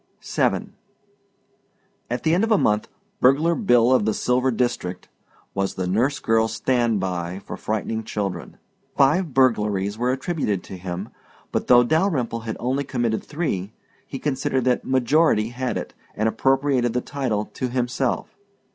[0.27, 0.69] VII
[2.09, 2.87] At the end of a month
[3.19, 5.07] "Burglar Bill of the Silver District
[5.53, 8.57] was the nurse girl's standby for frightening children.
[8.97, 11.09] Five burglaries were attributed to him,
[11.51, 13.73] but though Dalyrimple had only committed three,
[14.07, 18.35] he considered that majority had it and appropriated the title to himself.